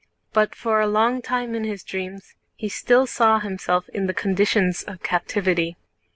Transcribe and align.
But 0.33 0.55
for 0.55 0.81
a 0.81 0.87
long 0.87 1.21
time 1.21 1.53
in 1.53 1.63
his 1.63 1.83
dreams 1.83 2.33
he 2.55 2.69
still 2.69 3.05
saw 3.05 3.37
himself 3.37 3.87
in 3.89 4.07
the 4.07 4.15
conditions 4.15 4.81
of 4.81 5.03
captivity. 5.03 5.77